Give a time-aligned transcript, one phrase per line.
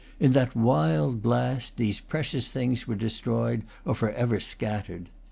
[0.19, 5.09] In that wild blast these precious things were destroyed or forever scattered.